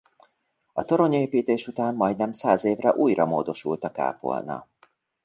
[0.73, 4.67] A torony építés után majdnem száz évre újra módosult a kápolna.